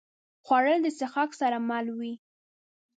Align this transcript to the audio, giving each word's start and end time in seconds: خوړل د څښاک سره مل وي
خوړل 0.45 0.79
د 0.83 0.87
څښاک 0.97 1.31
سره 1.41 1.57
مل 1.69 1.85
وي 1.97 2.13